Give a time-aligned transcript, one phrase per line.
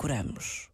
[0.00, 0.70] procuramos.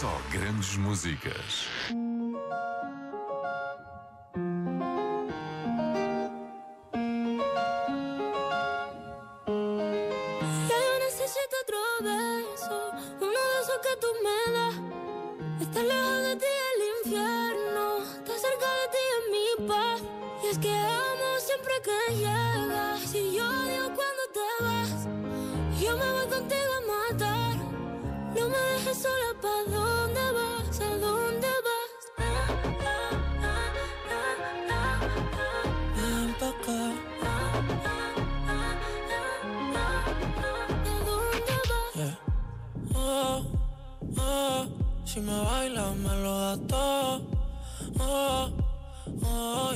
[0.00, 1.68] Só grandes músicas.
[13.80, 14.74] que tú me das.
[15.60, 17.37] Estar lejos de ti el infierno.
[21.82, 25.06] Que llegas, y yo odio cuando te vas.
[25.80, 26.82] Yo me voy contigo a
[27.12, 27.56] matar,
[28.34, 30.80] no me dejes sola, ¿pa' dónde vas?
[30.80, 31.92] ¿A dónde vas?
[35.96, 36.80] Ven pa' acá,
[37.22, 37.32] ¿A
[41.06, 41.94] dónde vas?
[41.94, 42.18] yeah.
[42.94, 43.44] Oh,
[44.18, 44.66] oh,
[45.04, 47.22] si me bailas me lo das todo.
[48.00, 48.50] Oh,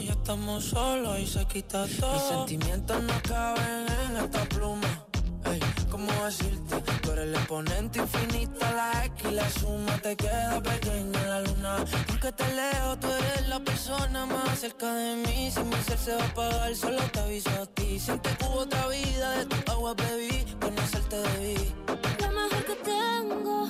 [0.00, 2.12] ya estamos solos y se quita todo.
[2.12, 5.06] Mis sentimientos no caben en esta pluma.
[5.44, 6.80] Ey, ¿cómo decirte?
[7.02, 11.40] Tú eres el exponente infinito, la X y la suma te queda pequeña en la
[11.40, 11.84] luna.
[12.06, 15.50] Porque te leo, tú eres la persona más cerca de mí.
[15.50, 17.98] Si mi ser se va a apagar, solo te aviso a ti.
[17.98, 21.74] Siente que hubo otra vida, de tu agua bebí, conocerte debí.
[22.20, 23.66] Lo mejor que tengo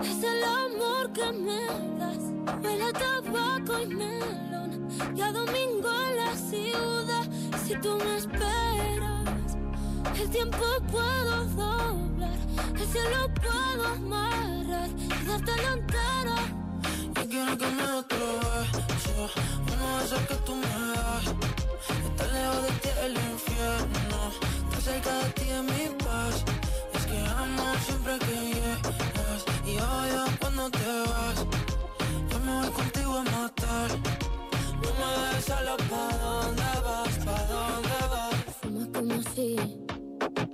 [0.00, 1.66] es el amor que me
[1.98, 2.64] das.
[2.64, 4.49] Huele a tabaco y melón.
[5.16, 7.24] Y a domingo en la ciudad.
[7.64, 9.56] Si tú me esperas,
[10.20, 12.38] el tiempo puedo doblar.
[12.74, 16.36] El cielo puedo amarrar y darte la entera.
[17.14, 18.26] Yo quiero que me otro
[18.78, 19.30] beso
[19.72, 21.34] Uno de esos que tú me das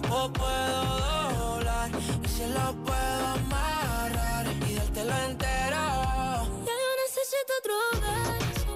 [0.00, 0.84] tiempo puedo
[1.38, 1.90] doblar,
[2.22, 5.84] el cielo puedo amarrar y dártelo entero.
[6.66, 8.72] Ya yo necesito otro beso.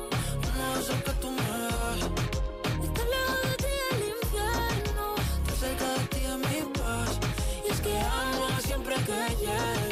[0.53, 2.01] De esos que tú me das,
[2.85, 5.05] Estar lejos de ti el infierno.
[5.47, 7.19] estar cerca de ti es mi paz.
[7.67, 9.92] Y es que Amo siempre que llegas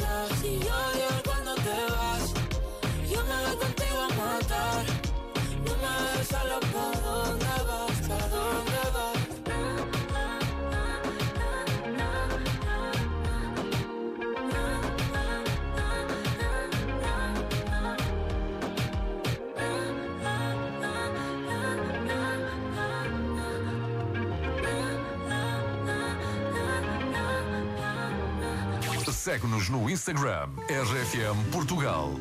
[29.20, 32.16] Segue-nos no Instagram, RFM Portugal.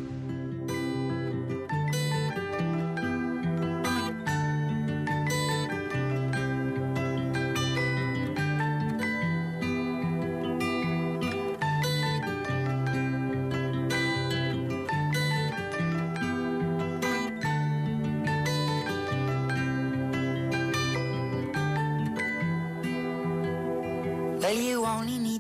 [24.42, 25.19] Well, you only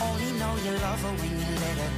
[0.00, 1.96] Only know you love her when you let her go